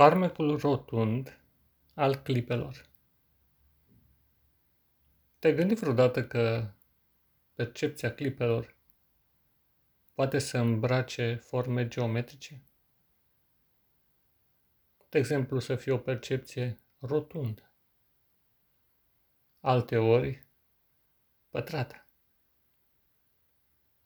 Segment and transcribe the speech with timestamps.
[0.00, 1.40] Farmecul rotund
[1.94, 2.88] al clipelor
[5.38, 6.70] Te-ai gândit vreodată că
[7.54, 8.76] percepția clipelor
[10.14, 12.62] poate să îmbrace forme geometrice?
[15.08, 17.72] De exemplu, să fie o percepție rotundă,
[19.60, 20.46] alte ori
[21.48, 22.06] pătrată,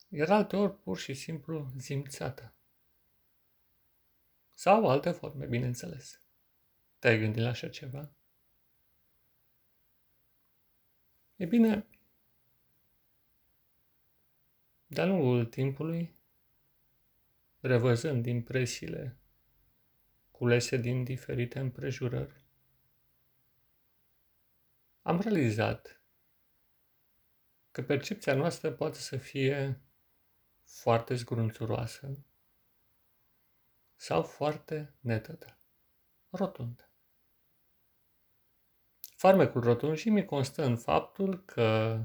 [0.09, 2.55] iar alte ori pur și simplu zimțată.
[4.57, 6.21] Sau alte forme, bineînțeles.
[6.99, 8.11] Te-ai gândit la așa ceva?
[11.35, 11.87] E bine,
[14.85, 16.15] de-a lungul timpului,
[17.59, 19.17] revăzând impresiile
[20.31, 22.43] culese din diferite împrejurări,
[25.01, 26.01] am realizat
[27.71, 29.81] că percepția noastră poate să fie
[30.63, 32.25] foarte zgrunțuroasă,
[33.95, 35.57] sau foarte netedă,
[36.29, 36.89] rotundă.
[39.15, 41.99] Farmecul rotunjimii constă în faptul că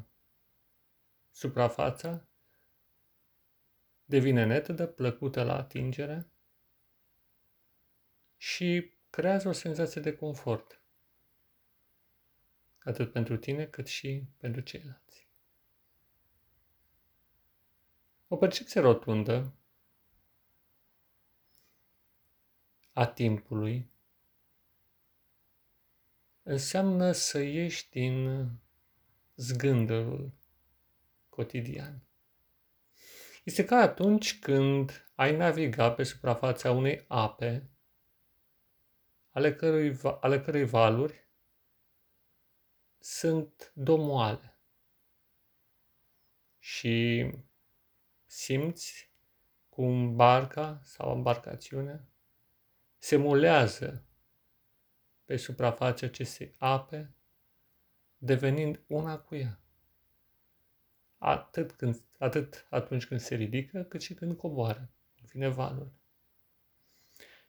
[1.31, 2.29] suprafața
[4.05, 6.31] devine netedă, plăcută la atingere
[8.37, 10.83] și creează o senzație de confort,
[12.79, 15.29] atât pentru tine cât și pentru ceilalți.
[18.29, 19.55] O percepție rotundă
[23.01, 23.91] a timpului
[26.43, 28.47] înseamnă să ieși din
[29.35, 30.33] zgândărul
[31.29, 32.03] cotidian.
[33.45, 37.71] Este ca atunci când ai naviga pe suprafața unei ape,
[39.31, 41.29] ale cărui, ale cărui valuri
[42.99, 44.59] sunt domoale
[46.59, 47.27] și
[48.27, 49.13] simți
[49.69, 52.10] cum barca sau embarcațiunea
[53.01, 54.05] se mulează
[55.25, 57.15] pe suprafața acestei ape,
[58.19, 59.61] devenind una cu ea.
[61.19, 64.91] Atât, când, atât atunci când se ridică, cât și când coboară,
[65.23, 65.93] vine valul.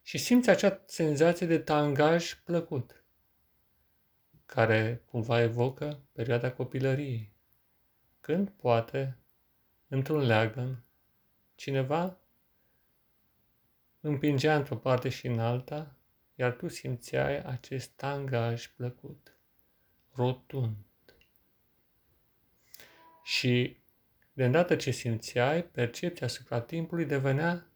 [0.01, 3.03] Și simți acea senzație de tangaj plăcut,
[4.45, 7.33] care cumva evocă perioada copilăriei,
[8.19, 9.17] când poate,
[9.87, 10.83] într-un leagăn,
[11.55, 12.20] cineva
[14.01, 15.95] împingea într-o parte și în alta,
[16.35, 19.37] iar tu simțeai acest tangaj plăcut,
[20.11, 20.75] rotund.
[23.23, 23.77] Și
[24.33, 27.71] de îndată ce simțeai, percepția asupra timpului devenea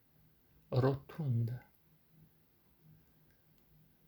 [0.69, 1.69] rotundă.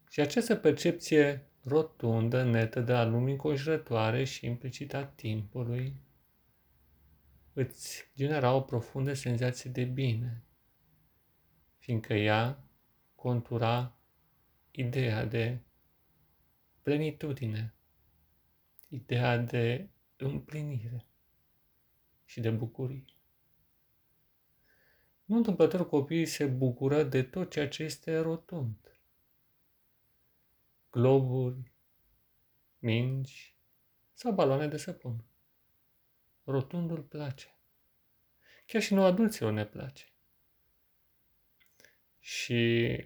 [0.10, 6.02] Și această percepție rotundă, netă de a lumii înconjurătoare și implicit a timpului,
[7.54, 10.47] îți genera o profundă senzație de bine,
[11.88, 12.64] fiindcă ea
[13.16, 13.98] contura
[14.72, 15.60] ideea de
[16.82, 17.76] plenitudine,
[18.88, 21.06] ideea de împlinire
[22.26, 23.06] și de bucurie.
[25.26, 29.00] Nu întâmplător copiii se bucură de tot ceea ce este rotund.
[30.92, 31.72] Globuri,
[32.80, 33.58] mingi
[34.14, 35.24] sau baloane de săpun.
[36.44, 37.60] Rotundul place.
[38.66, 40.12] Chiar și nouă adulților ne place.
[42.28, 43.04] Și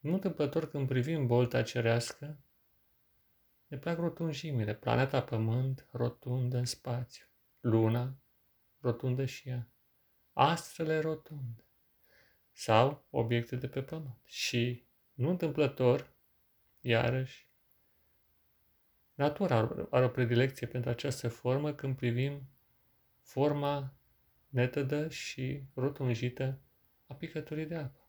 [0.00, 2.38] nu întâmplător când privim bolta cerească,
[3.66, 7.26] ne plac rotunjimile, planeta Pământ rotundă în spațiu,
[7.60, 8.16] luna
[8.80, 9.68] rotundă și ea,
[10.32, 11.64] astrele rotunde
[12.52, 14.16] sau obiecte de pe Pământ.
[14.24, 16.12] Și nu întâmplător,
[16.80, 17.48] iarăși,
[19.14, 22.48] natura are o predilecție pentru această formă când privim
[23.20, 23.94] forma
[24.48, 26.58] netedă și rotunjită
[27.14, 28.08] a picăturii de apă.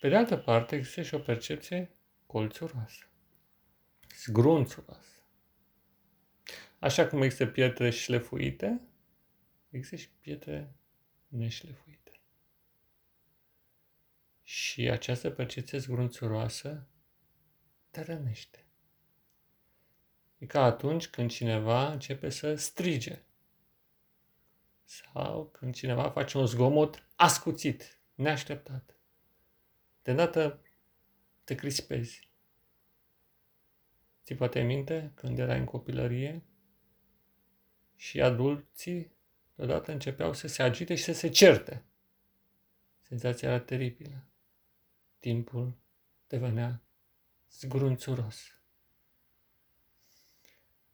[0.00, 1.90] Pe de altă parte, există și o percepție
[2.26, 3.10] colțuroasă,
[4.24, 5.22] zgrunțuroasă.
[6.78, 8.80] Așa cum există pietre șlefuite,
[9.70, 10.74] există și pietre
[11.28, 12.20] neșlefuite.
[14.42, 16.88] Și această percepție zgrunțuroasă
[17.90, 18.64] te rănește.
[20.38, 23.22] E ca atunci când cineva începe să strige
[24.90, 28.96] sau când cineva face un zgomot ascuțit, neașteptat.
[30.02, 30.60] De îndată
[31.44, 32.28] te crispezi.
[34.24, 36.42] Ți poate minte când erai în copilărie
[37.96, 39.12] și adulții
[39.54, 41.84] deodată începeau să se agite și să se certe.
[43.00, 44.26] Senzația era teribilă.
[45.18, 45.76] Timpul
[46.26, 46.82] devenea
[47.50, 48.60] zgrunțuros.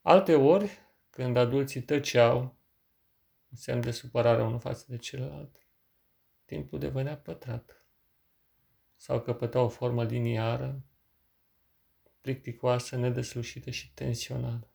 [0.02, 0.78] Alte ori,
[1.10, 2.52] când adulții tăceau, în
[3.56, 5.66] semn de supărare unul față de celălalt,
[6.44, 7.84] timpul devenea pătrat,
[8.96, 10.82] sau căpăta o formă liniară,
[12.20, 14.68] plicticoasă, nedeslușită și tensională.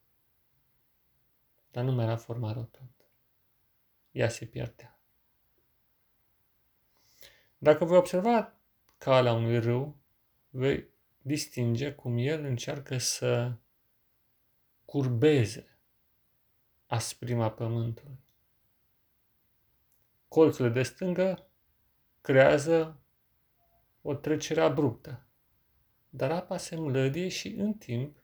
[1.72, 3.06] Dar nu mai era forma rotundă.
[4.12, 5.00] Ea se pierdea.
[7.58, 8.54] Dacă voi observa
[8.98, 9.98] calea unui râu,
[10.50, 10.88] vei
[11.22, 13.54] distinge cum el încearcă să
[14.86, 15.78] curbeze
[16.86, 18.20] asprima pământului.
[20.32, 21.48] Colțurile de stângă
[22.22, 23.02] creează
[24.02, 25.26] o trecere abruptă,
[26.10, 28.24] dar apa se mlădie și în timp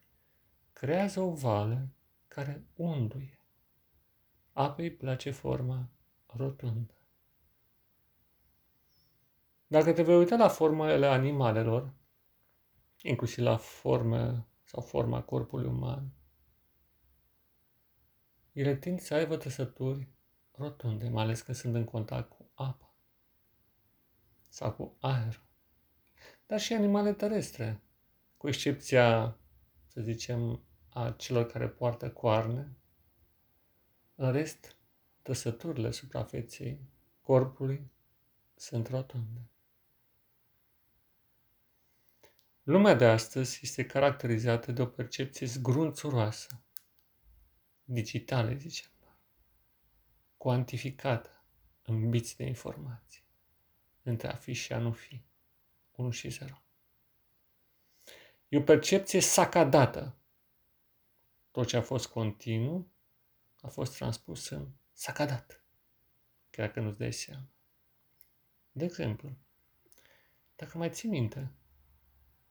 [0.72, 1.88] creează o vale
[2.28, 3.40] care unduie.
[4.52, 5.88] Apei îi place forma
[6.26, 6.94] rotundă.
[9.66, 11.94] Dacă te vei uita la formele animalelor,
[13.02, 16.12] inclusiv la forme sau forma corpului uman,
[18.52, 20.16] ele tind să aibă trăsături
[20.58, 22.88] rotunde, mai ales când sunt în contact cu apa
[24.48, 25.42] sau cu aer.
[26.46, 27.82] Dar și animale terestre,
[28.36, 29.36] cu excepția,
[29.86, 32.76] să zicem, a celor care poartă coarne,
[34.14, 34.76] în rest,
[35.22, 36.80] trăsăturile suprafeței
[37.20, 37.90] corpului
[38.54, 39.50] sunt rotunde.
[42.62, 46.62] Lumea de astăzi este caracterizată de o percepție zgrunțuroasă,
[47.84, 48.90] digitală, zicem,
[50.38, 51.44] cuantificată
[51.82, 53.24] în biți de informații,
[54.02, 55.22] între a fi și a nu fi,
[55.92, 56.62] 1 și 0.
[58.48, 60.16] E o percepție sacadată.
[61.50, 62.90] Tot ce a fost continuu
[63.60, 65.64] a fost transpus în sacadat,
[66.50, 67.48] chiar că nu-ți dai seama.
[68.72, 69.36] De exemplu,
[70.56, 71.52] dacă mai ții minte,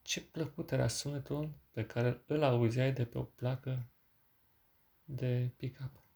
[0.01, 3.89] ce plăcut era sunetul pe care îl auzeai de pe o placă
[5.03, 6.06] de pick-up.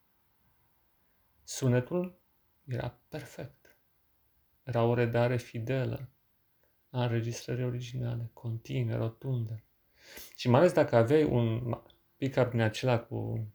[1.43, 2.19] Sunetul
[2.65, 3.77] era perfect.
[4.63, 6.09] Era o redare fidelă
[6.89, 9.63] a înregistrării originale, continue, rotundă.
[10.35, 11.77] Și mai ales dacă aveai un
[12.17, 13.47] pick-up din acela cu,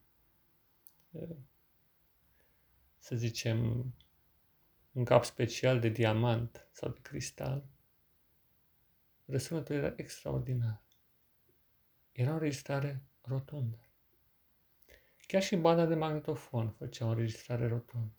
[2.99, 3.85] să zicem,
[4.93, 7.65] un cap special de diamant sau de cristal,
[9.29, 10.82] Răsunetul era extraordinar.
[12.12, 13.86] Era o înregistrare rotundă.
[15.26, 18.14] Chiar și banda de magnetofon făcea o înregistrare rotundă.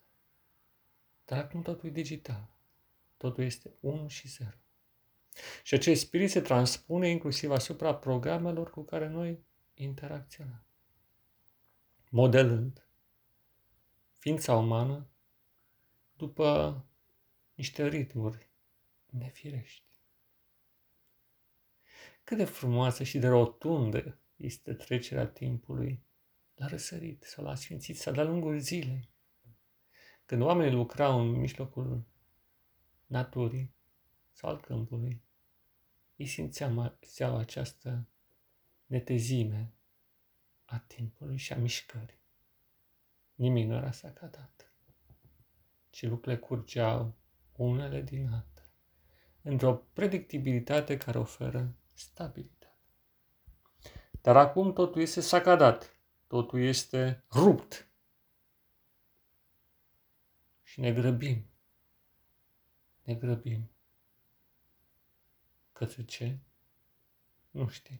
[1.25, 2.49] Dar acum totul e digital.
[3.17, 4.49] Totul este 1 și 0.
[5.63, 10.65] Și acest spirit se transpune inclusiv asupra programelor cu care noi interacționăm.
[12.09, 12.87] Modelând
[14.17, 15.09] ființa umană
[16.15, 16.85] după
[17.53, 18.49] niște ritmuri
[19.05, 19.85] nefirești.
[22.23, 26.06] Cât de frumoasă și de rotundă este trecerea timpului
[26.57, 29.09] la răsărit sau la sfințit sau de-a lungul zilei.
[30.25, 32.05] Când oamenii lucrau în mijlocul
[33.05, 33.73] naturii
[34.31, 35.21] sau al câmpului,
[36.15, 38.07] ei simțeau această
[38.85, 39.73] netezime
[40.65, 42.19] a timpului și a mișcării.
[43.35, 44.73] Nimic nu era sacadat,
[45.89, 47.15] ci lucrurile curgeau
[47.55, 48.71] unele din altele,
[49.41, 52.55] într-o predictibilitate care oferă stabilitate.
[54.21, 55.96] Dar acum totul este sacadat,
[56.27, 57.87] totul este rupt.
[60.63, 61.45] Și ne grăbim.
[63.03, 63.69] Ne grăbim.
[65.73, 66.37] Către ce?
[67.51, 67.99] Nu știm.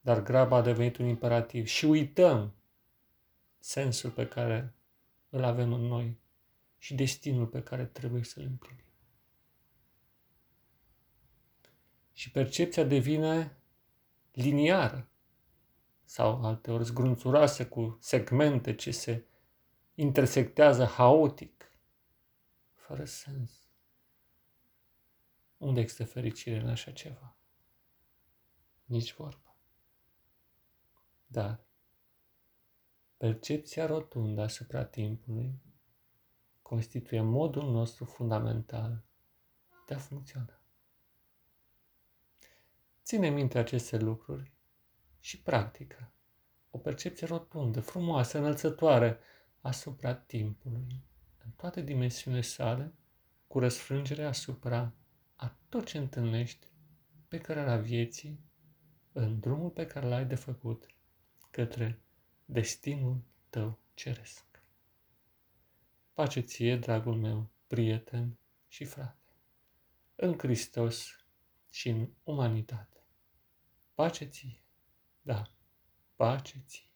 [0.00, 2.54] Dar graba a devenit un imperativ și uităm
[3.58, 4.74] sensul pe care
[5.28, 6.18] îl avem în noi
[6.78, 8.86] și destinul pe care trebuie să-l împlinim.
[12.16, 13.56] și percepția devine
[14.32, 15.08] liniară
[16.06, 19.24] sau alteori zgrunțuroasă cu segmente ce se
[19.94, 21.72] intersectează haotic,
[22.74, 23.68] fără sens.
[25.56, 27.36] Unde există fericire în așa ceva?
[28.84, 29.56] Nici vorba.
[31.26, 31.64] Dar
[33.16, 35.60] percepția rotundă asupra timpului
[36.62, 39.04] constituie modul nostru fundamental
[39.86, 40.60] de a funcționa.
[43.02, 44.55] Ține minte aceste lucruri
[45.26, 46.12] și practică
[46.70, 49.18] o percepție rotundă, frumoasă, înălțătoare
[49.60, 51.04] asupra timpului,
[51.44, 52.94] în toate dimensiunile sale,
[53.46, 54.92] cu răsfrângere asupra
[55.36, 56.66] a tot ce întâlnești
[57.28, 58.40] pe cărarea vieții,
[59.12, 60.86] în drumul pe care l-ai de făcut
[61.50, 62.02] către
[62.44, 64.62] destinul tău ceresc.
[66.12, 69.32] Pace ție, dragul meu, prieten și frate,
[70.16, 71.26] în Hristos
[71.70, 73.04] și în umanitate.
[73.94, 74.60] Pace ție,
[75.26, 75.42] da,
[76.16, 76.95] pace ție.